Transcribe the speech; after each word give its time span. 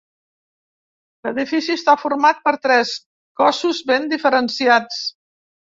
L'edifici 1.27 1.75
està 1.81 1.95
format 2.05 2.41
per 2.49 2.55
tres 2.67 2.97
cossos 3.45 3.87
ben 3.93 4.13
diferenciats. 4.17 5.03